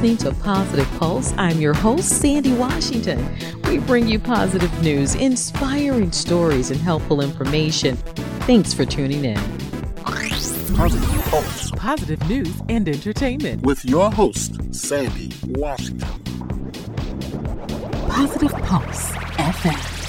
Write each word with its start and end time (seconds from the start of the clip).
You're 0.00 0.12
listening 0.12 0.32
to 0.32 0.40
Positive 0.40 0.90
Pulse. 0.98 1.34
I'm 1.36 1.60
your 1.60 1.74
host, 1.74 2.22
Sandy 2.22 2.54
Washington. 2.54 3.36
We 3.64 3.76
bring 3.80 4.08
you 4.08 4.18
positive 4.18 4.72
news, 4.82 5.14
inspiring 5.14 6.10
stories, 6.10 6.70
and 6.70 6.80
helpful 6.80 7.20
information. 7.20 7.96
Thanks 8.46 8.72
for 8.72 8.86
tuning 8.86 9.26
in. 9.26 9.36
Positive 10.74 11.24
Pulse. 11.28 11.70
Positive 11.72 12.28
news 12.30 12.62
and 12.70 12.88
entertainment. 12.88 13.60
With 13.60 13.84
your 13.84 14.10
host, 14.10 14.74
Sandy 14.74 15.34
Washington. 15.48 16.08
Positive 18.08 18.52
Pulse 18.52 19.10
FM. 19.36 19.99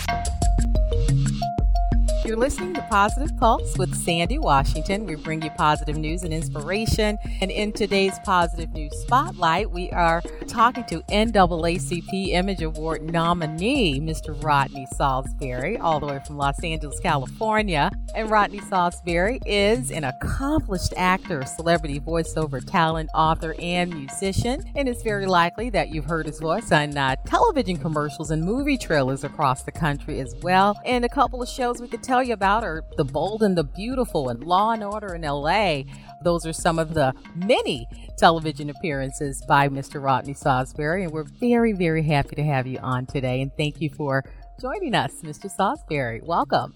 You're 2.32 2.40
listening 2.40 2.74
to 2.76 2.82
Positive 2.84 3.36
Pulse 3.36 3.78
with 3.78 3.94
Sandy 3.94 4.40
Washington. 4.40 5.06
We 5.06 5.16
bring 5.16 5.42
you 5.42 5.50
positive 5.50 5.98
news 5.98 6.24
and 6.24 6.34
inspiration. 6.34 7.18
And 7.42 7.52
in 7.52 7.74
today's 7.74 8.18
Positive 8.24 8.72
News 8.72 8.98
Spotlight, 9.02 9.70
we 9.70 9.92
are 9.92 10.22
talking 10.48 10.86
to 10.86 11.02
NAACP 11.10 12.30
Image 12.30 12.62
Award 12.62 13.04
nominee, 13.04 14.00
Mr. 14.00 14.42
Rodney 14.42 14.88
Saulsberry, 14.98 15.78
all 15.82 16.00
the 16.00 16.06
way 16.06 16.22
from 16.26 16.38
Los 16.38 16.64
Angeles, 16.64 17.02
California. 17.02 17.92
And 18.16 18.32
Rodney 18.32 18.62
Saulsberry 18.62 19.42
is 19.46 19.92
an 19.92 20.06
accomplished 20.06 20.94
actor, 20.96 21.44
celebrity 21.46 22.00
voiceover 22.00 22.66
talent, 22.66 23.10
author, 23.14 23.56
and 23.60 23.94
musician. 23.94 24.64
And 24.78 24.88
it's 24.88 25.04
very 25.04 25.26
likely 25.26 25.70
that 25.72 25.90
you've 25.90 26.06
heard 26.06 26.28
his 26.28 26.40
voice 26.40 26.72
on 26.72 26.98
uh, 26.98 27.18
television 27.26 27.76
commercials 27.76 28.32
and 28.32 28.42
movie 28.42 28.78
trailers 28.78 29.26
across 29.26 29.64
the 29.64 29.74
country 29.74 30.22
as 30.22 30.34
well. 30.42 30.80
And 30.86 31.04
a 31.04 31.10
couple 31.10 31.42
of 31.42 31.50
shows 31.50 31.82
we 31.82 31.90
could 31.90 32.02
tell 32.02 32.21
tell 32.22 32.28
you 32.28 32.34
about 32.36 32.64
are 32.64 32.84
The 32.98 33.04
Bold 33.04 33.42
and 33.42 33.58
the 33.58 33.64
Beautiful 33.64 34.30
and 34.30 34.44
Law 34.44 34.74
and 34.74 34.84
Order 34.84 35.16
in 35.16 35.24
LA. 35.24 35.82
Those 36.24 36.46
are 36.46 36.54
some 36.54 36.78
of 36.78 36.94
the 36.94 37.16
many 37.34 37.88
television 38.16 38.70
appearances 38.70 39.44
by 39.48 39.68
Mr. 39.70 40.00
Rodney 40.00 40.36
Saulsberry, 40.36 41.02
and 41.02 41.12
we're 41.12 41.24
very, 41.24 41.74
very 41.74 42.04
happy 42.04 42.36
to 42.36 42.44
have 42.44 42.68
you 42.68 42.78
on 42.78 43.08
today. 43.08 43.42
And 43.42 43.52
thank 43.58 43.82
you 43.82 43.90
for 43.90 44.24
joining 44.60 44.94
us, 44.94 45.24
Mr. 45.24 45.50
Saulsberry. 45.50 46.22
Welcome. 46.22 46.76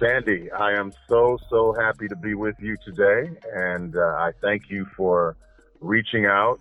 Sandy, 0.00 0.50
I 0.52 0.72
am 0.72 0.94
so, 1.06 1.36
so 1.50 1.74
happy 1.78 2.08
to 2.08 2.16
be 2.16 2.32
with 2.32 2.56
you 2.58 2.74
today, 2.82 3.30
and 3.54 3.94
uh, 3.94 4.00
I 4.00 4.30
thank 4.40 4.70
you 4.70 4.86
for 4.96 5.36
reaching 5.80 6.24
out, 6.24 6.60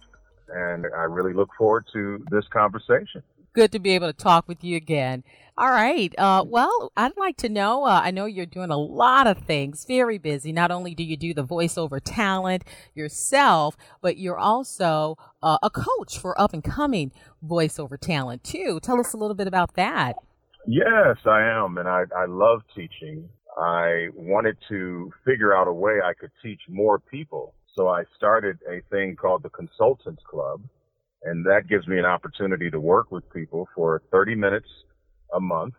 and 0.50 0.86
I 0.98 1.03
really 1.03 1.31
look 1.31 1.52
forward 1.58 1.86
to 1.93 2.21
this 2.30 2.43
conversation. 2.49 3.23
Good 3.57 3.71
to 3.71 3.79
be 3.79 3.95
able 3.95 4.05
to 4.05 4.13
talk 4.13 4.47
with 4.47 4.63
you 4.63 4.77
again. 4.77 5.23
All 5.57 5.71
right. 5.71 6.13
Uh, 6.15 6.45
well, 6.45 6.91
I'd 6.95 7.17
like 7.17 7.37
to 7.37 7.49
know. 7.49 7.85
Uh, 7.85 8.01
I 8.03 8.11
know 8.11 8.25
you're 8.25 8.45
doing 8.45 8.69
a 8.69 8.77
lot 8.77 9.25
of 9.25 9.39
things, 9.39 9.83
very 9.83 10.19
busy. 10.19 10.51
Not 10.51 10.69
only 10.69 10.93
do 10.93 11.03
you 11.03 11.17
do 11.17 11.33
the 11.33 11.43
voiceover 11.43 11.99
talent 11.99 12.63
yourself, 12.93 13.75
but 13.99 14.19
you're 14.19 14.37
also 14.37 15.17
uh, 15.41 15.57
a 15.63 15.71
coach 15.71 16.19
for 16.19 16.39
up 16.39 16.53
and 16.53 16.63
coming 16.63 17.11
voiceover 17.43 17.99
talent, 17.99 18.43
too. 18.43 18.79
Tell 18.79 18.99
us 18.99 19.13
a 19.13 19.17
little 19.17 19.33
bit 19.33 19.47
about 19.47 19.73
that. 19.73 20.17
Yes, 20.67 21.17
I 21.25 21.41
am. 21.41 21.79
And 21.79 21.89
I, 21.89 22.03
I 22.15 22.25
love 22.27 22.61
teaching. 22.75 23.27
I 23.57 24.09
wanted 24.13 24.57
to 24.69 25.11
figure 25.25 25.55
out 25.55 25.67
a 25.67 25.73
way 25.73 25.93
I 26.05 26.13
could 26.13 26.29
teach 26.43 26.61
more 26.69 26.99
people. 26.99 27.55
So 27.75 27.87
I 27.87 28.03
started 28.15 28.59
a 28.69 28.81
thing 28.91 29.15
called 29.15 29.41
the 29.41 29.49
Consultants 29.49 30.21
Club. 30.29 30.61
And 31.23 31.45
that 31.45 31.67
gives 31.67 31.88
me 31.88 31.98
an 31.98 32.05
opportunity 32.05 32.70
to 32.70 32.80
work 32.80 33.11
with 33.11 33.30
people 33.33 33.67
for 33.76 34.02
30 34.11 34.36
minutes 34.36 34.67
a 35.33 35.39
month, 35.39 35.73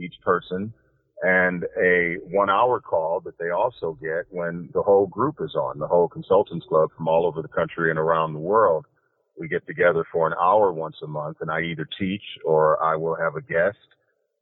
each 0.00 0.14
person, 0.24 0.72
and 1.22 1.64
a 1.80 2.16
one 2.30 2.48
hour 2.48 2.80
call 2.80 3.20
that 3.20 3.38
they 3.38 3.50
also 3.50 3.98
get 4.00 4.26
when 4.30 4.70
the 4.72 4.82
whole 4.82 5.06
group 5.06 5.36
is 5.40 5.54
on, 5.54 5.78
the 5.78 5.86
whole 5.86 6.08
consultants 6.08 6.66
club 6.68 6.90
from 6.96 7.08
all 7.08 7.26
over 7.26 7.42
the 7.42 7.48
country 7.48 7.90
and 7.90 7.98
around 7.98 8.32
the 8.32 8.38
world. 8.38 8.86
We 9.38 9.48
get 9.48 9.66
together 9.66 10.04
for 10.12 10.26
an 10.26 10.34
hour 10.40 10.72
once 10.72 10.96
a 11.02 11.06
month 11.06 11.38
and 11.40 11.50
I 11.50 11.62
either 11.62 11.88
teach 11.98 12.22
or 12.44 12.82
I 12.82 12.96
will 12.96 13.16
have 13.16 13.36
a 13.36 13.42
guest 13.42 13.78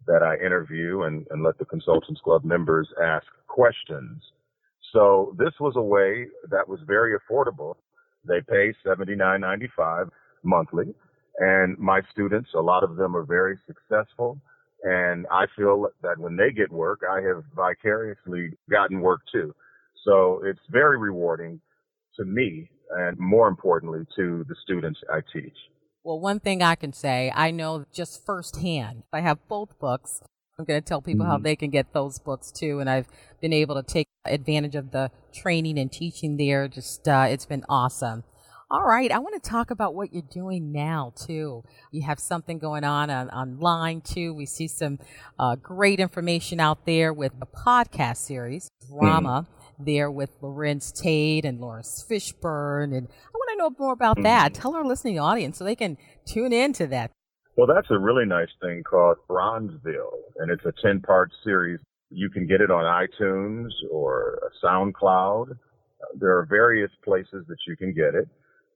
that 0.07 0.23
I 0.23 0.37
interview 0.45 1.03
and, 1.03 1.27
and 1.31 1.43
let 1.43 1.59
the 1.59 1.65
consultants 1.65 2.21
club 2.23 2.45
members 2.45 2.89
ask 3.03 3.27
questions. 3.47 4.23
So 4.93 5.35
this 5.39 5.53
was 5.61 5.75
a 5.77 5.83
way 5.83 6.27
that 6.51 6.69
was 6.69 6.81
very 6.87 7.15
affordable. 7.19 7.75
They 8.27 8.41
pay 8.49 8.73
$79.95 8.87 10.11
monthly 10.47 10.95
and 11.39 11.79
my 11.79 12.01
students, 12.13 12.51
a 12.55 12.61
lot 12.61 12.83
of 12.83 12.97
them 12.97 13.17
are 13.17 13.25
very 13.25 13.59
successful. 13.67 14.41
And 14.83 15.27
I 15.31 15.47
feel 15.57 15.89
that 16.03 16.19
when 16.19 16.37
they 16.37 16.51
get 16.51 16.71
work, 16.71 17.01
I 17.09 17.21
have 17.23 17.45
vicariously 17.55 18.51
gotten 18.71 19.01
work 19.01 19.21
too. 19.33 19.55
So 20.05 20.41
it's 20.45 20.61
very 20.71 20.99
rewarding 20.99 21.61
to 22.17 22.25
me 22.25 22.71
and 22.91 23.19
more 23.19 23.49
importantly 23.49 24.07
to 24.17 24.45
the 24.49 24.55
students 24.63 25.01
I 25.13 25.21
teach. 25.33 25.57
Well, 26.05 26.21
one 26.21 26.39
thing 26.39 26.63
I 26.63 26.77
can 26.77 26.93
say, 26.93 27.33
I 27.35 27.51
know 27.51 27.85
just 27.93 28.25
firsthand. 28.25 29.03
I 29.13 29.21
have 29.21 29.49
both 29.49 29.79
books. 29.81 30.23
I'm 30.59 30.65
going 30.65 30.81
to 30.81 30.87
tell 30.87 31.03
people 31.03 31.25
mm-hmm. 31.25 31.33
how 31.33 31.39
they 31.39 31.57
can 31.57 31.71
get 31.71 31.93
those 31.93 32.19
books 32.19 32.53
too. 32.53 32.79
And 32.79 32.89
I've 32.89 33.09
been 33.41 33.53
able 33.53 33.75
to 33.75 33.83
take 33.83 34.09
advantage 34.25 34.77
of 34.77 34.93
the 34.93 35.11
training 35.35 35.79
and 35.79 35.91
teaching 35.91 36.37
there. 36.37 36.69
Just, 36.69 37.09
uh, 37.09 37.27
it's 37.29 37.45
been 37.45 37.65
awesome. 37.69 38.23
All 38.69 38.83
right. 38.83 39.13
I 39.13 39.21
want 39.21 39.41
to 39.41 39.49
talk 39.49 39.71
about 39.71 39.95
what 39.95 40.13
you're 40.13 40.25
doing 40.29 40.73
now, 40.73 41.13
too. 41.15 41.63
You 41.93 42.03
have 42.03 42.19
something 42.19 42.59
going 42.59 42.83
on, 42.83 43.11
on 43.11 43.31
online, 43.31 44.01
too. 44.01 44.35
We 44.35 44.45
see 44.45 44.67
some 44.67 44.99
uh, 45.39 45.55
great 45.55 46.01
information 46.01 46.59
out 46.59 46.85
there 46.85 47.13
with 47.13 47.33
a 47.41 47.47
podcast 47.47 48.17
series, 48.17 48.69
drama, 48.89 49.47
mm-hmm. 49.47 49.85
there 49.85 50.11
with 50.11 50.41
Larenz 50.41 50.93
Tate 50.93 51.45
and 51.45 51.61
Laurence 51.61 52.05
Fishburne. 52.11 52.93
And 52.97 53.07
I 53.07 53.31
want 53.33 53.51
to 53.53 53.57
know 53.57 53.71
more 53.79 53.93
about 53.93 54.17
mm-hmm. 54.17 54.25
that. 54.25 54.55
Tell 54.55 54.75
our 54.75 54.85
listening 54.85 55.21
audience 55.21 55.59
so 55.59 55.65
they 55.65 55.77
can 55.77 55.97
tune 56.25 56.53
into 56.53 56.89
that. 56.89 57.13
Well, 57.57 57.69
that's 57.69 57.91
a 57.91 57.99
really 57.99 58.27
nice 58.27 58.51
thing 58.61 58.83
called 58.83 59.19
Bronzeville, 59.31 60.11
and 60.39 60.51
it's 60.51 60.65
a 60.65 60.73
10 60.83 61.03
part 61.03 61.31
series. 61.45 61.79
You 62.11 62.31
can 62.31 62.49
get 62.49 62.61
it 62.61 62.73
on 62.73 62.83
iTunes 62.83 63.69
or 63.93 64.51
SoundCloud. 64.63 65.57
There 66.19 66.37
are 66.37 66.47
various 66.47 66.91
places 67.05 67.47
that 67.47 67.59
you 67.69 67.77
can 67.77 67.95
get 67.95 68.17
it. 68.17 68.29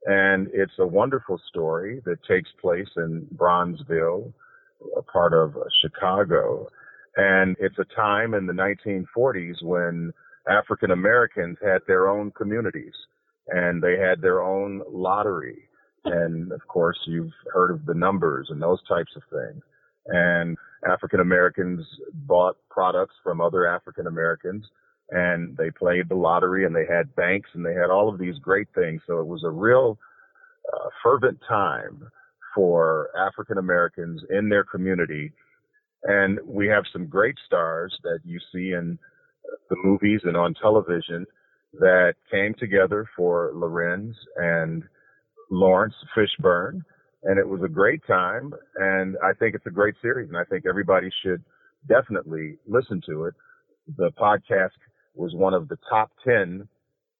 And 0.07 0.49
it's 0.53 0.79
a 0.79 0.87
wonderful 0.87 1.41
story 1.49 2.01
that 2.07 2.25
takes 2.25 2.49
place 2.61 2.89
in 2.97 3.27
Bronzeville, 3.35 4.33
a 4.97 5.03
part 5.03 5.35
of 5.35 5.55
Chicago. 5.83 6.69
And 7.17 7.57
it's 7.61 7.79
a 7.79 7.95
time 7.95 8.35
in 8.35 8.47
the 8.47 8.53
1940s 8.53 9.63
when 9.63 10.13
African 10.49 10.91
Americans 10.91 11.59
had 11.63 11.83
their 11.87 12.09
own 12.09 12.31
communities 12.31 12.95
and 13.49 13.83
they 13.83 13.99
had 13.99 14.23
their 14.23 14.43
own 14.43 14.83
lottery. 14.89 15.69
And 16.05 16.51
of 16.53 16.67
course, 16.67 16.99
you've 17.07 17.33
heard 17.53 17.71
of 17.71 17.85
the 17.85 17.95
numbers 17.95 18.49
and 18.51 18.63
those 18.63 18.83
types 18.89 19.13
of 19.17 19.23
things. 19.31 19.63
And 20.07 20.57
African 20.91 21.21
Americans 21.21 21.85
bought 22.27 22.57
products 22.71 23.15
from 23.23 23.41
other 23.41 23.67
African 23.67 24.07
Americans 24.07 24.65
and 25.11 25.57
they 25.57 25.71
played 25.71 26.09
the 26.09 26.15
lottery 26.15 26.65
and 26.65 26.75
they 26.75 26.87
had 26.87 27.15
banks 27.17 27.51
and 27.55 27.65
they 27.65 27.75
had 27.75 27.91
all 27.91 28.09
of 28.09 28.19
these 28.19 28.39
great 28.39 28.69
things. 28.75 29.01
So 29.07 29.19
it 29.19 29.27
was 29.27 29.43
a 29.45 29.51
real 29.51 29.99
uh, 30.73 30.89
fervent 31.03 31.39
time 31.49 32.09
for 32.55 33.11
African 33.19 33.59
Americans 33.59 34.23
in 34.31 34.49
their 34.49 34.65
community. 34.65 35.33
And 36.05 36.39
we 36.45 36.67
have 36.69 36.85
some 36.93 37.07
great 37.07 37.37
stars 37.47 37.97
that 38.05 38.21
you 38.25 38.39
see 38.53 38.73
in 38.73 38.99
the 39.69 39.77
movies 39.83 40.21
and 40.25 40.37
on 40.37 40.55
television 40.55 41.27
that 41.75 42.15
came 42.31 42.55
together 42.55 43.09
for 43.17 43.53
Larenz 43.55 44.15
and 44.37 44.83
Laurence 45.51 45.95
Fishburne. 46.17 46.83
And 47.23 47.39
it 47.39 47.47
was 47.47 47.61
a 47.63 47.69
great 47.69 48.01
time. 48.07 48.53
And 48.77 49.17
I 49.23 49.33
think 49.39 49.55
it's 49.55 49.67
a 49.67 49.71
great 49.71 49.95
series. 50.01 50.29
And 50.29 50.39
I 50.39 50.45
think 50.45 50.65
everybody 50.67 51.11
should 51.23 51.43
definitely 51.89 52.57
listen 52.67 53.01
to 53.09 53.25
it. 53.25 53.35
The 53.97 54.11
podcast 54.19 54.71
was 55.15 55.35
one 55.35 55.55
of 55.55 55.69
the 55.69 55.79
top 55.89 56.11
10 56.25 56.69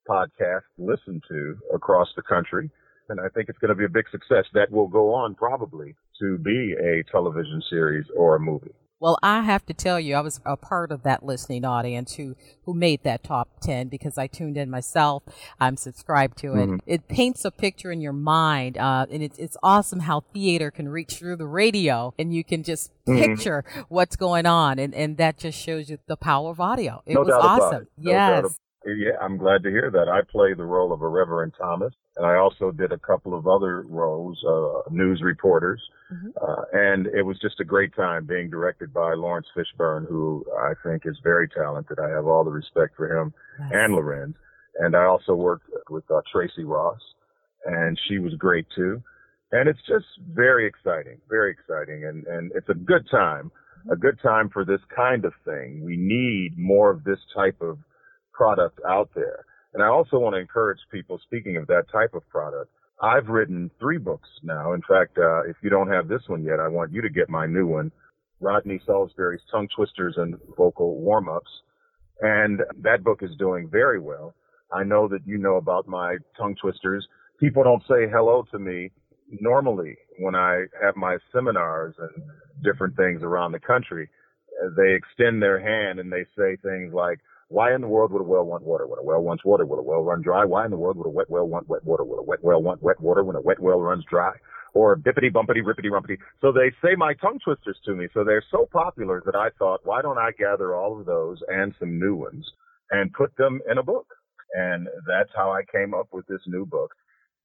podcasts 0.09 0.63
listened 0.79 1.23
to 1.29 1.57
across 1.75 2.09
the 2.17 2.23
country. 2.23 2.71
And 3.09 3.21
I 3.21 3.29
think 3.29 3.49
it's 3.49 3.59
going 3.59 3.71
to 3.71 3.75
be 3.75 3.85
a 3.85 3.89
big 3.89 4.07
success 4.11 4.45
that 4.55 4.71
will 4.71 4.89
go 4.89 5.13
on 5.15 5.35
probably 5.35 5.97
to 6.21 6.39
be 6.39 6.75
a 6.81 7.03
television 7.11 7.63
series 7.69 8.07
or 8.17 8.37
a 8.37 8.41
movie. 8.41 8.75
Well, 9.01 9.19
I 9.23 9.41
have 9.41 9.65
to 9.67 9.75
tell 9.75 9.99
you, 9.99 10.15
I 10.15 10.21
was 10.21 10.41
a 10.45 10.59
part 10.59 10.93
of 10.93 11.03
that 11.05 11.25
listening 11.25 11.65
audience 11.65 12.15
who, 12.15 12.37
who 12.65 12.75
made 12.75 13.03
that 13.03 13.25
top 13.25 13.49
10 13.63 13.89
because 13.89 14.19
I 14.19 14.27
tuned 14.27 14.59
in 14.59 14.69
myself. 14.69 15.23
I'm 15.59 15.79
subscribed 15.79 16.37
to 16.39 16.49
it. 16.49 16.67
Mm-hmm. 16.67 16.77
It 16.87 17.09
paints 17.09 17.47
a 17.47 17.51
picture 17.51 17.91
in 17.91 18.03
your 18.03 18.13
mind. 18.13 18.77
Uh, 18.77 19.07
and 19.11 19.23
it's, 19.23 19.39
it's 19.39 19.57
awesome 19.63 20.01
how 20.01 20.21
theater 20.35 20.71
can 20.71 20.89
reach 20.91 21.15
through 21.15 21.37
the 21.37 21.47
radio 21.47 22.13
and 22.19 22.35
you 22.35 22.45
can 22.45 22.63
just 22.63 22.93
mm-hmm. 23.07 23.19
picture 23.19 23.65
what's 23.89 24.17
going 24.17 24.45
on. 24.45 24.79
And, 24.79 24.95
and 24.95 25.17
that 25.17 25.39
just 25.39 25.59
shows 25.59 25.89
you 25.89 25.99
the 26.07 26.17
power 26.17 26.51
of 26.51 26.61
audio. 26.61 27.03
It 27.07 27.15
no 27.15 27.23
was 27.23 27.31
awesome. 27.31 27.83
It. 27.83 27.89
No 27.97 28.13
yes. 28.13 28.59
Yeah, 28.87 29.13
I'm 29.21 29.37
glad 29.37 29.63
to 29.65 29.71
hear 29.71 29.91
that. 29.91 30.09
I 30.09 30.23
play 30.31 30.55
the 30.55 30.65
role 30.65 30.93
of 30.93 31.03
a 31.03 31.09
Reverend 31.09 31.53
Thomas, 31.59 31.93
and 32.17 32.25
I 32.25 32.37
also 32.37 32.71
did 32.71 32.93
a 32.93 32.99
couple 32.99 33.37
of 33.37 33.47
other 33.47 33.83
roles, 33.83 34.43
uh, 34.49 34.91
news 34.91 35.21
reporters. 35.23 35.83
Mm-hmm. 36.13 36.29
Uh, 36.41 36.63
and 36.73 37.07
it 37.07 37.23
was 37.23 37.39
just 37.41 37.61
a 37.61 37.65
great 37.65 37.95
time 37.95 38.27
being 38.27 38.49
directed 38.49 38.93
by 38.93 39.15
Laurence 39.15 39.47
Fishburne, 39.55 40.09
who 40.09 40.45
I 40.59 40.73
think 40.83 41.03
is 41.05 41.19
very 41.23 41.49
talented. 41.49 41.99
I 41.99 42.09
have 42.09 42.27
all 42.27 42.43
the 42.43 42.51
respect 42.51 42.97
for 42.97 43.15
him 43.15 43.35
yes. 43.59 43.71
and 43.73 43.95
Larenz. 43.95 44.35
And 44.79 44.97
I 44.97 45.05
also 45.05 45.35
worked 45.35 45.67
with 45.91 46.11
uh, 46.11 46.23
Tracy 46.33 46.65
Ross 46.65 47.01
and 47.65 47.99
she 48.09 48.19
was 48.19 48.35
great 48.35 48.67
too. 48.75 49.03
And 49.53 49.69
it's 49.69 49.81
just 49.87 50.07
very 50.33 50.67
exciting, 50.67 51.19
very 51.29 51.51
exciting, 51.51 52.05
and 52.05 52.25
and 52.27 52.53
it's 52.55 52.69
a 52.69 52.75
good 52.75 53.05
time, 53.11 53.51
a 53.91 53.97
good 53.97 54.19
time 54.23 54.49
for 54.49 54.65
this 54.65 54.81
kind 54.95 55.25
of 55.25 55.33
thing. 55.45 55.83
We 55.85 55.97
need 55.97 56.57
more 56.57 56.91
of 56.91 57.03
this 57.03 57.19
type 57.35 57.61
of 57.61 57.79
product 58.41 58.81
out 58.89 59.11
there. 59.15 59.45
And 59.75 59.83
I 59.83 59.89
also 59.89 60.19
want 60.19 60.35
to 60.35 60.41
encourage 60.41 60.79
people, 60.91 61.21
speaking 61.23 61.59
of 61.59 61.67
that 61.67 61.85
type 61.93 62.15
of 62.15 62.27
product, 62.31 62.71
I've 63.03 63.29
written 63.29 63.71
three 63.79 63.99
books 63.99 64.29
now. 64.43 64.73
In 64.73 64.81
fact, 64.89 65.19
uh, 65.19 65.43
if 65.43 65.57
you 65.63 65.69
don't 65.69 65.91
have 65.91 66.09
this 66.09 66.23
one 66.27 66.43
yet, 66.43 66.59
I 66.59 66.69
want 66.69 66.91
you 66.91 67.03
to 67.03 67.11
get 67.11 67.29
my 67.29 67.47
new 67.47 67.67
one, 67.67 67.93
Rodney 68.41 68.81
Saulsberry's 68.89 69.43
Tongue 69.51 69.69
Twisters 69.77 70.15
and 70.17 70.37
Vocal 70.57 70.99
Warm-Ups. 71.01 71.51
And 72.23 72.61
that 72.83 73.05
book 73.05 73.19
is 73.23 73.31
doing 73.39 73.69
very 73.71 74.01
well. 74.01 74.35
I 74.73 74.85
know 74.85 75.07
that 75.09 75.27
you 75.27 75.37
know 75.37 75.57
about 75.57 75.87
my 75.87 76.17
tongue 76.39 76.57
twisters. 76.61 77.07
People 77.39 77.63
don't 77.63 77.83
say 77.83 78.09
hello 78.11 78.45
to 78.53 78.59
me 78.59 78.91
normally 79.41 79.97
when 80.19 80.35
I 80.35 80.65
have 80.83 80.97
my 80.97 81.19
seminars 81.33 81.95
and 81.99 82.25
different 82.65 82.97
things 82.97 83.23
around 83.23 83.53
the 83.53 83.61
country. 83.61 84.09
They 84.77 84.95
extend 84.95 85.43
their 85.43 85.61
hand 85.61 86.01
and 86.01 86.11
they 86.11 86.25
say 86.37 86.57
things 86.63 86.95
like, 86.95 87.19
why 87.51 87.75
in 87.75 87.81
the 87.81 87.89
world 87.89 88.13
would 88.13 88.23
a 88.23 88.25
well 88.25 88.45
want 88.45 88.63
water 88.63 88.87
when 88.87 89.01
a 89.01 89.03
well 89.03 89.21
wants 89.21 89.45
water? 89.45 89.67
Will 89.67 89.81
a 89.81 89.83
well 89.83 90.05
run 90.05 90.23
dry? 90.23 90.45
Why 90.45 90.65
in 90.65 90.71
the 90.71 90.77
world 90.77 90.97
would 90.97 91.07
a 91.07 91.11
wet 91.11 91.29
well 91.29 91.49
want 91.49 91.69
wet 91.69 91.85
water? 91.85 92.05
Will 92.05 92.21
a 92.21 92.23
wet 92.23 92.45
well 92.45 92.63
want 92.63 92.81
wet 92.81 93.01
water 93.01 93.25
when 93.25 93.35
a 93.35 93.41
wet 93.41 93.59
well 93.59 93.81
runs 93.81 94.05
dry? 94.09 94.31
Or 94.73 94.97
bippity 94.97 95.33
bumpity 95.33 95.61
rippity 95.61 95.91
rumpity. 95.91 96.17
So 96.41 96.53
they 96.53 96.71
say 96.81 96.95
my 96.97 97.13
tongue 97.15 97.41
twisters 97.45 97.77
to 97.87 97.95
me. 97.97 98.07
So 98.15 98.23
they're 98.23 98.45
so 98.53 98.69
popular 98.73 99.21
that 99.27 99.35
I 99.35 99.49
thought, 99.59 99.81
why 99.83 100.01
don't 100.01 100.17
I 100.17 100.31
gather 100.39 100.77
all 100.77 100.99
of 100.99 101.07
those 101.07 101.39
and 101.49 101.75
some 101.81 101.99
new 101.99 102.15
ones 102.15 102.49
and 102.93 103.13
put 103.13 103.37
them 103.37 103.61
in 103.69 103.79
a 103.79 103.83
book? 103.83 104.07
And 104.55 104.87
that's 105.09 105.31
how 105.35 105.51
I 105.51 105.63
came 105.65 105.93
up 105.93 106.07
with 106.13 106.29
this 106.29 106.43
new 106.47 106.65
book. 106.65 106.93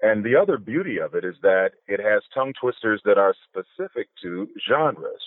And 0.04 0.24
the 0.24 0.36
other 0.36 0.60
beauty 0.60 1.00
of 1.00 1.16
it 1.16 1.26
is 1.26 1.36
that 1.42 1.72
it 1.88 2.00
has 2.00 2.22
tongue 2.32 2.54
twisters 2.62 3.02
that 3.06 3.18
are 3.18 3.34
specific 3.50 4.08
to 4.22 4.48
genres. 4.70 5.22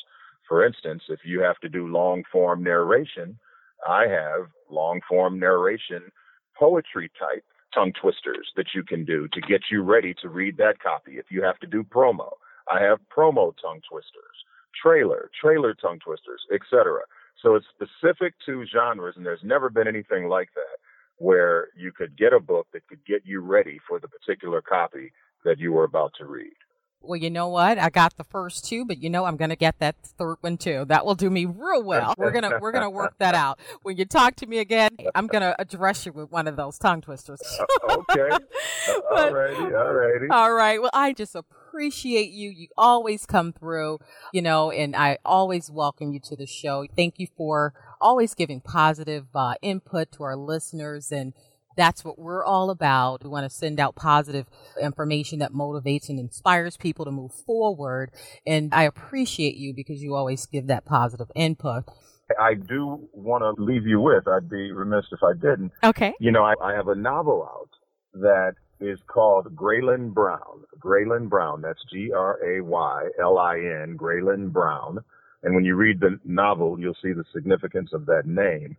For 0.48 0.64
instance, 0.64 1.02
if 1.08 1.20
you 1.24 1.40
have 1.40 1.58
to 1.60 1.68
do 1.68 1.88
long 1.88 2.22
form 2.30 2.62
narration, 2.62 3.40
I 3.86 4.06
have 4.06 4.48
long 4.70 5.00
form 5.08 5.38
narration, 5.38 6.10
poetry 6.58 7.10
type 7.18 7.44
tongue 7.74 7.92
twisters 8.00 8.50
that 8.56 8.68
you 8.74 8.82
can 8.82 9.04
do 9.04 9.28
to 9.32 9.40
get 9.42 9.62
you 9.70 9.82
ready 9.82 10.14
to 10.22 10.28
read 10.28 10.56
that 10.56 10.80
copy. 10.80 11.18
If 11.18 11.26
you 11.30 11.42
have 11.42 11.58
to 11.60 11.66
do 11.66 11.82
promo, 11.82 12.30
I 12.72 12.82
have 12.82 12.98
promo 13.14 13.52
tongue 13.60 13.80
twisters, 13.88 14.36
trailer, 14.80 15.30
trailer 15.40 15.74
tongue 15.74 15.98
twisters, 16.04 16.40
etc. 16.52 17.00
So 17.42 17.54
it's 17.54 17.66
specific 17.68 18.34
to 18.46 18.64
genres, 18.66 19.14
and 19.16 19.24
there's 19.24 19.44
never 19.44 19.70
been 19.70 19.86
anything 19.86 20.28
like 20.28 20.48
that 20.54 20.78
where 21.18 21.68
you 21.76 21.92
could 21.92 22.16
get 22.16 22.32
a 22.32 22.40
book 22.40 22.66
that 22.72 22.86
could 22.88 23.04
get 23.04 23.22
you 23.24 23.40
ready 23.40 23.80
for 23.88 23.98
the 23.98 24.08
particular 24.08 24.62
copy 24.62 25.12
that 25.44 25.58
you 25.58 25.72
were 25.72 25.84
about 25.84 26.12
to 26.18 26.26
read. 26.26 26.54
Well, 27.00 27.16
you 27.16 27.30
know 27.30 27.48
what? 27.48 27.78
I 27.78 27.90
got 27.90 28.16
the 28.16 28.24
first 28.24 28.64
two, 28.66 28.84
but 28.84 29.02
you 29.02 29.08
know 29.08 29.24
I'm 29.24 29.36
going 29.36 29.50
to 29.50 29.56
get 29.56 29.78
that 29.78 29.96
third 30.02 30.36
one 30.40 30.58
too. 30.58 30.84
That 30.88 31.06
will 31.06 31.14
do 31.14 31.30
me 31.30 31.46
real 31.46 31.82
well. 31.82 32.14
We're 32.18 32.32
going 32.32 32.42
to 32.42 32.58
we're 32.60 32.72
going 32.72 32.84
to 32.84 32.90
work 32.90 33.14
that 33.18 33.34
out. 33.34 33.58
When 33.82 33.96
you 33.96 34.04
talk 34.04 34.34
to 34.36 34.46
me 34.46 34.58
again, 34.58 34.90
I'm 35.14 35.26
going 35.26 35.42
to 35.42 35.58
address 35.60 36.04
you 36.06 36.12
with 36.12 36.30
one 36.30 36.48
of 36.48 36.56
those 36.56 36.76
tongue 36.76 37.00
twisters. 37.00 37.40
Uh, 37.88 37.96
okay. 38.10 38.28
all 39.16 39.32
righty. 39.32 39.74
All 39.74 39.92
righty. 39.92 40.26
All 40.30 40.52
right. 40.52 40.82
Well, 40.82 40.90
I 40.92 41.12
just 41.12 41.34
appreciate 41.34 42.30
you. 42.30 42.50
You 42.50 42.68
always 42.76 43.26
come 43.26 43.52
through, 43.52 44.00
you 44.32 44.42
know, 44.42 44.70
and 44.70 44.96
I 44.96 45.18
always 45.24 45.70
welcome 45.70 46.12
you 46.12 46.20
to 46.20 46.36
the 46.36 46.46
show. 46.46 46.84
Thank 46.96 47.18
you 47.18 47.28
for 47.36 47.72
always 48.00 48.34
giving 48.34 48.60
positive 48.60 49.26
uh, 49.34 49.54
input 49.62 50.12
to 50.12 50.24
our 50.24 50.36
listeners 50.36 51.12
and 51.12 51.32
that's 51.78 52.04
what 52.04 52.18
we're 52.18 52.44
all 52.44 52.68
about. 52.68 53.22
We 53.22 53.30
want 53.30 53.50
to 53.50 53.56
send 53.56 53.80
out 53.80 53.94
positive 53.94 54.46
information 54.82 55.38
that 55.38 55.52
motivates 55.52 56.10
and 56.10 56.18
inspires 56.18 56.76
people 56.76 57.06
to 57.06 57.10
move 57.12 57.32
forward. 57.32 58.10
And 58.46 58.74
I 58.74 58.82
appreciate 58.82 59.56
you 59.56 59.72
because 59.72 60.02
you 60.02 60.14
always 60.14 60.44
give 60.44 60.66
that 60.66 60.84
positive 60.84 61.30
input. 61.34 61.84
I 62.38 62.54
do 62.54 63.08
want 63.12 63.42
to 63.42 63.62
leave 63.62 63.86
you 63.86 64.00
with, 64.00 64.28
I'd 64.28 64.50
be 64.50 64.72
remiss 64.72 65.06
if 65.12 65.20
I 65.22 65.32
didn't. 65.32 65.72
Okay. 65.82 66.12
You 66.20 66.32
know, 66.32 66.44
I, 66.44 66.54
I 66.62 66.74
have 66.74 66.88
a 66.88 66.94
novel 66.94 67.48
out 67.48 67.70
that 68.20 68.54
is 68.80 68.98
called 69.06 69.56
Graylin 69.56 70.12
Brown. 70.12 70.64
Graylin 70.78 71.28
Brown, 71.28 71.62
that's 71.62 71.80
G 71.90 72.10
R 72.14 72.38
A 72.44 72.60
Y 72.60 73.04
L 73.22 73.38
I 73.38 73.56
N, 73.56 73.96
Graylin 73.96 74.52
Brown. 74.52 74.98
And 75.42 75.54
when 75.54 75.64
you 75.64 75.76
read 75.76 76.00
the 76.00 76.18
novel, 76.24 76.78
you'll 76.78 76.96
see 77.00 77.12
the 77.12 77.24
significance 77.32 77.92
of 77.92 78.06
that 78.06 78.26
name 78.26 78.76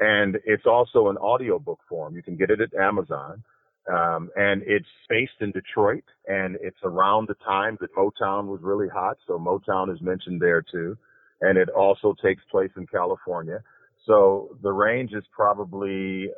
and 0.00 0.38
it's 0.46 0.66
also 0.66 1.08
an 1.08 1.18
audiobook 1.18 1.78
form. 1.88 2.16
You 2.16 2.22
can 2.22 2.36
get 2.36 2.50
it 2.50 2.60
at 2.60 2.74
Amazon. 2.74 3.42
Um, 3.90 4.30
and 4.36 4.62
it's 4.66 4.86
based 5.08 5.40
in 5.40 5.52
Detroit 5.52 6.04
and 6.26 6.56
it's 6.60 6.78
around 6.84 7.28
the 7.28 7.34
time 7.44 7.76
that 7.80 7.94
Motown 7.94 8.46
was 8.46 8.60
really 8.62 8.88
hot. 8.88 9.16
So 9.26 9.38
Motown 9.38 9.92
is 9.92 10.00
mentioned 10.00 10.40
there 10.40 10.62
too. 10.62 10.96
And 11.40 11.58
it 11.58 11.68
also 11.70 12.14
takes 12.22 12.42
place 12.50 12.70
in 12.76 12.86
California. 12.86 13.62
So 14.06 14.56
the 14.62 14.72
range 14.72 15.12
is 15.12 15.24
probably 15.34 16.28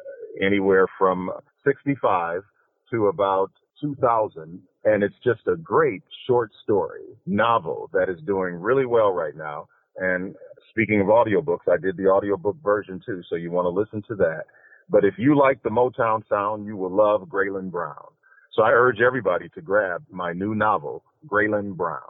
anywhere 0.41 0.87
from 0.99 1.31
65 1.65 2.43
to 2.91 3.07
about 3.09 3.51
2000. 3.81 4.61
And 4.85 5.03
it's 5.03 5.15
just 5.25 5.41
a 5.47 5.57
great 5.57 6.03
short 6.27 6.51
story 6.63 7.03
novel 7.27 7.91
that 7.93 8.09
is 8.09 8.21
doing 8.27 8.55
really 8.55 8.87
well 8.87 9.13
right 9.13 9.37
now. 9.37 9.69
And 9.97 10.35
speaking 10.71 11.01
of 11.01 11.09
audiobooks, 11.09 11.69
I 11.71 11.77
did 11.77 11.97
the 11.97 12.07
audiobook 12.07 12.57
version 12.63 13.01
too, 13.05 13.23
so 13.29 13.37
you 13.37 13.51
want 13.51 13.67
to 13.67 13.71
listen 13.71 14.03
to 14.09 14.15
that. 14.17 14.45
But 14.89 15.05
if 15.05 15.15
you 15.19 15.39
like 15.39 15.63
the 15.63 15.71
Motown 15.71 16.27
sound, 16.29 16.67
you 16.67 16.77
will 16.77 16.95
love 16.95 17.23
Graylin 17.23 17.71
Brown. 17.71 18.09
So 18.55 18.63
I 18.63 18.71
urge 18.71 19.01
everybody 19.01 19.49
to 19.51 19.63
grab 19.63 20.05
my 20.11 20.33
new 20.33 20.55
novel, 20.55 21.05
Graylin 21.27 21.75
Brown. 21.77 22.01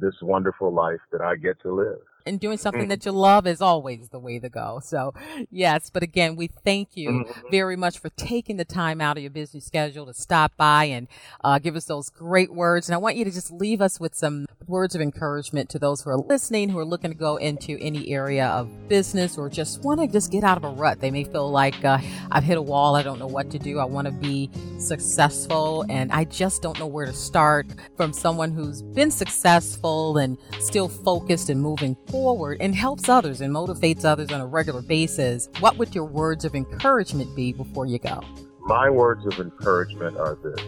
this 0.00 0.14
wonderful 0.22 0.72
life 0.72 1.00
that 1.12 1.20
I 1.20 1.36
get 1.36 1.60
to 1.62 1.72
live 1.72 1.98
and 2.28 2.38
doing 2.38 2.58
something 2.58 2.84
mm. 2.84 2.88
that 2.90 3.04
you 3.04 3.12
love 3.12 3.46
is 3.46 3.60
always 3.60 4.10
the 4.10 4.18
way 4.18 4.38
to 4.38 4.48
go. 4.48 4.80
So, 4.84 5.14
yes, 5.50 5.90
but 5.90 6.02
again, 6.02 6.36
we 6.36 6.48
thank 6.48 6.96
you 6.96 7.10
mm-hmm. 7.10 7.50
very 7.50 7.76
much 7.76 7.98
for 7.98 8.10
taking 8.10 8.58
the 8.58 8.64
time 8.64 9.00
out 9.00 9.16
of 9.16 9.22
your 9.22 9.30
busy 9.30 9.60
schedule 9.60 10.06
to 10.06 10.14
stop 10.14 10.56
by 10.56 10.84
and 10.84 11.08
uh, 11.42 11.58
give 11.58 11.74
us 11.74 11.86
those 11.86 12.10
great 12.10 12.52
words. 12.52 12.88
And 12.88 12.94
I 12.94 12.98
want 12.98 13.16
you 13.16 13.24
to 13.24 13.30
just 13.30 13.50
leave 13.50 13.80
us 13.80 13.98
with 13.98 14.14
some 14.14 14.46
words 14.66 14.94
of 14.94 15.00
encouragement 15.00 15.70
to 15.70 15.78
those 15.78 16.02
who 16.02 16.10
are 16.10 16.18
listening, 16.18 16.68
who 16.68 16.78
are 16.78 16.84
looking 16.84 17.10
to 17.10 17.16
go 17.16 17.36
into 17.36 17.78
any 17.80 18.10
area 18.10 18.46
of 18.48 18.88
business 18.88 19.38
or 19.38 19.48
just 19.48 19.82
want 19.82 20.00
to 20.00 20.06
just 20.06 20.30
get 20.30 20.44
out 20.44 20.58
of 20.58 20.64
a 20.64 20.68
rut. 20.68 21.00
They 21.00 21.10
may 21.10 21.24
feel 21.24 21.50
like 21.50 21.82
uh, 21.84 21.98
I've 22.30 22.44
hit 22.44 22.58
a 22.58 22.62
wall. 22.62 22.94
I 22.94 23.02
don't 23.02 23.18
know 23.18 23.26
what 23.26 23.50
to 23.50 23.58
do. 23.58 23.78
I 23.78 23.84
want 23.84 24.06
to 24.06 24.12
be 24.12 24.50
successful 24.78 25.86
and 25.88 26.12
I 26.12 26.24
just 26.24 26.60
don't 26.60 26.78
know 26.78 26.86
where 26.86 27.06
to 27.06 27.12
start 27.12 27.66
from 27.96 28.12
someone 28.12 28.52
who's 28.52 28.82
been 28.82 29.10
successful 29.10 30.18
and 30.18 30.36
still 30.60 30.88
focused 30.88 31.48
and 31.48 31.60
moving 31.60 31.96
forward 32.10 32.17
forward 32.18 32.56
and 32.60 32.74
helps 32.74 33.08
others 33.08 33.40
and 33.40 33.54
motivates 33.54 34.04
others 34.04 34.32
on 34.32 34.40
a 34.40 34.46
regular 34.46 34.82
basis, 34.82 35.48
what 35.60 35.78
would 35.78 35.94
your 35.94 36.04
words 36.04 36.44
of 36.44 36.56
encouragement 36.56 37.34
be 37.36 37.52
before 37.52 37.86
you 37.86 37.96
go? 37.96 38.20
My 38.62 38.90
words 38.90 39.24
of 39.24 39.38
encouragement 39.38 40.16
are 40.16 40.36
this 40.42 40.60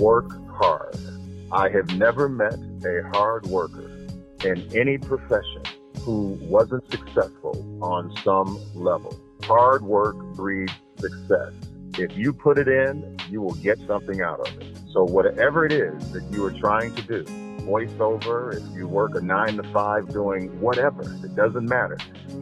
work 0.00 0.28
hard. 0.50 0.96
I 1.52 1.68
have 1.68 1.96
never 1.96 2.28
met 2.28 2.58
a 2.84 3.08
hard 3.16 3.46
worker 3.46 3.88
in 4.44 4.68
any 4.76 4.98
profession 4.98 5.62
who 6.00 6.36
wasn't 6.42 6.90
successful 6.90 7.78
on 7.80 8.12
some 8.24 8.60
level. 8.74 9.16
Hard 9.44 9.82
work 9.82 10.16
breeds 10.34 10.72
success. 10.98 11.52
If 11.96 12.16
you 12.16 12.32
put 12.32 12.58
it 12.58 12.66
in, 12.66 13.16
you 13.30 13.40
will 13.40 13.54
get 13.54 13.78
something 13.86 14.20
out 14.20 14.40
of 14.40 14.60
it. 14.60 14.76
So 14.92 15.04
whatever 15.04 15.64
it 15.64 15.72
is 15.72 16.10
that 16.10 16.24
you 16.32 16.44
are 16.44 16.58
trying 16.58 16.92
to 16.96 17.02
do, 17.02 17.47
voiceover, 17.68 18.56
if 18.56 18.76
you 18.76 18.88
work 18.88 19.14
a 19.14 19.20
nine 19.20 19.56
to 19.56 19.62
five 19.72 20.08
doing 20.08 20.48
whatever, 20.60 21.02
it 21.02 21.36
doesn't 21.36 21.68
matter. 21.68 21.98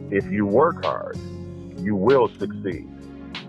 If 0.09 0.25
you 0.31 0.45
work 0.45 0.85
hard, 0.85 1.17
you 1.77 1.95
will 1.95 2.29
succeed. 2.39 2.87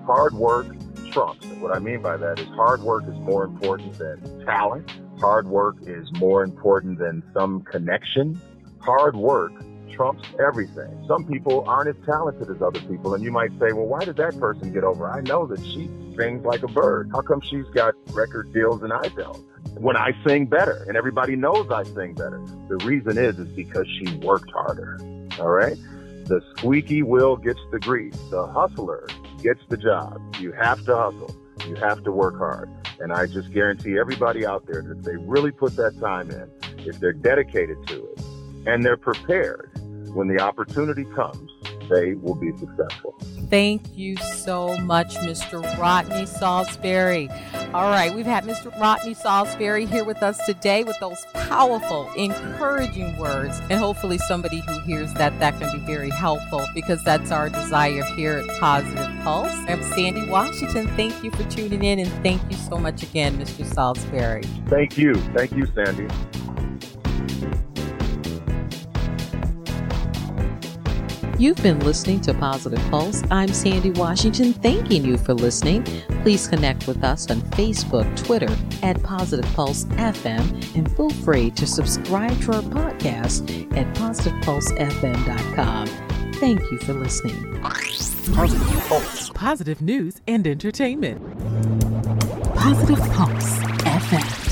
Hard 0.04 0.34
work 0.34 0.66
trumps. 1.12 1.46
What 1.60 1.74
I 1.74 1.78
mean 1.78 2.02
by 2.02 2.16
that 2.16 2.40
is 2.40 2.48
hard 2.48 2.82
work 2.82 3.04
is 3.04 3.14
more 3.20 3.44
important 3.44 3.96
than 3.96 4.44
talent. 4.44 4.90
Hard 5.20 5.46
work 5.46 5.76
is 5.82 6.10
more 6.18 6.42
important 6.42 6.98
than 6.98 7.22
some 7.32 7.62
connection. 7.62 8.40
Hard 8.80 9.14
work 9.14 9.52
trumps 9.92 10.28
everything. 10.44 11.04
Some 11.06 11.24
people 11.26 11.64
aren't 11.68 11.88
as 11.88 12.06
talented 12.06 12.50
as 12.50 12.62
other 12.62 12.80
people, 12.80 13.14
and 13.14 13.22
you 13.24 13.32
might 13.32 13.50
say, 13.52 13.72
well, 13.72 13.86
why 13.86 14.04
did 14.04 14.16
that 14.16 14.38
person 14.38 14.72
get 14.72 14.84
over? 14.84 15.10
I 15.10 15.20
know 15.22 15.46
that 15.46 15.60
she 15.64 15.88
sings 16.16 16.44
like 16.44 16.62
a 16.62 16.68
bird. 16.68 17.10
How 17.12 17.20
come 17.20 17.40
she's 17.40 17.66
got 17.74 17.94
record 18.12 18.52
deals 18.52 18.82
and 18.82 18.92
I 18.92 19.08
don't? 19.08 19.44
When 19.78 19.96
I 19.96 20.12
sing 20.26 20.46
better, 20.46 20.84
and 20.88 20.96
everybody 20.96 21.36
knows 21.36 21.70
I 21.70 21.84
sing 21.84 22.14
better. 22.14 22.42
The 22.68 22.78
reason 22.84 23.16
is, 23.16 23.38
is 23.38 23.48
because 23.48 23.86
she 23.98 24.16
worked 24.16 24.50
harder. 24.50 24.98
All 25.38 25.50
right? 25.50 25.76
The 26.24 26.40
squeaky 26.56 27.02
wheel 27.02 27.36
gets 27.36 27.60
the 27.70 27.78
grease. 27.78 28.18
The 28.30 28.46
hustler 28.46 29.08
gets 29.42 29.60
the 29.68 29.76
job. 29.76 30.20
You 30.40 30.52
have 30.52 30.84
to 30.86 30.96
hustle. 30.96 31.34
You 31.68 31.76
have 31.76 32.02
to 32.04 32.12
work 32.12 32.36
hard. 32.38 32.68
And 33.00 33.12
I 33.12 33.26
just 33.26 33.52
guarantee 33.52 33.98
everybody 33.98 34.44
out 34.44 34.66
there 34.66 34.82
that 34.82 34.98
if 34.98 35.04
they 35.04 35.16
really 35.16 35.52
put 35.52 35.76
that 35.76 35.98
time 36.00 36.30
in, 36.30 36.50
if 36.78 36.98
they're 36.98 37.12
dedicated 37.12 37.78
to 37.86 38.04
it, 38.04 38.20
and 38.66 38.84
they're 38.84 38.96
prepared, 38.96 39.70
when 40.12 40.26
the 40.26 40.40
opportunity 40.40 41.04
comes, 41.14 41.50
they 41.88 42.14
will 42.14 42.34
be 42.34 42.56
successful. 42.58 43.14
Thank 43.50 43.96
you 43.96 44.16
so 44.16 44.76
much, 44.78 45.14
Mr. 45.16 45.62
Rodney 45.78 46.24
Saulsberry. 46.24 47.28
All 47.74 47.90
right, 47.90 48.14
we've 48.14 48.26
had 48.26 48.44
Mr. 48.44 48.78
Rodney 48.78 49.14
Saulsberry 49.14 49.88
here 49.88 50.04
with 50.04 50.22
us 50.22 50.44
today 50.44 50.84
with 50.84 50.98
those 51.00 51.24
powerful, 51.34 52.10
encouraging 52.16 53.16
words. 53.16 53.60
And 53.70 53.80
hopefully, 53.80 54.18
somebody 54.18 54.60
who 54.60 54.78
hears 54.80 55.12
that, 55.14 55.38
that 55.40 55.58
can 55.58 55.78
be 55.78 55.84
very 55.86 56.10
helpful 56.10 56.66
because 56.74 57.02
that's 57.04 57.30
our 57.30 57.48
desire 57.48 58.04
here 58.16 58.38
at 58.38 58.60
Positive 58.60 59.10
Pulse. 59.22 59.52
I'm 59.68 59.82
Sandy 59.82 60.28
Washington. 60.28 60.86
Thank 60.88 61.22
you 61.24 61.30
for 61.30 61.44
tuning 61.44 61.84
in 61.84 61.98
and 62.00 62.10
thank 62.22 62.42
you 62.50 62.56
so 62.56 62.76
much 62.76 63.02
again, 63.02 63.38
Mr. 63.38 63.64
Saulsberry. 63.64 64.44
Thank 64.68 64.98
you. 64.98 65.14
Thank 65.34 65.52
you, 65.52 65.66
Sandy. 65.74 66.08
You've 71.38 71.62
been 71.62 71.78
listening 71.80 72.20
to 72.22 72.34
Positive 72.34 72.80
Pulse. 72.90 73.22
I'm 73.30 73.50
Sandy 73.50 73.90
Washington, 73.90 74.52
thanking 74.54 75.04
you 75.04 75.16
for 75.16 75.34
listening. 75.34 75.84
Please 76.22 76.48
connect 76.48 76.88
with 76.88 77.04
us 77.04 77.30
on 77.30 77.40
Facebook, 77.52 78.16
Twitter 78.16 78.48
at 78.82 79.00
Positive 79.04 79.46
Pulse 79.54 79.84
FM, 79.84 80.76
and 80.76 80.90
feel 80.96 81.10
free 81.10 81.52
to 81.52 81.64
subscribe 81.64 82.36
to 82.42 82.54
our 82.54 82.62
podcast 82.62 83.48
at 83.76 83.86
PositivePulseFM.com. 83.94 85.86
Thank 86.34 86.60
you 86.72 86.78
for 86.78 86.94
listening. 86.94 87.60
Positive 87.62 88.88
Pulse. 88.88 89.30
Positive 89.30 89.80
news 89.80 90.20
and 90.26 90.44
entertainment. 90.44 91.22
Positive 92.56 92.98
Pulse 93.12 93.58
FM. 93.84 94.47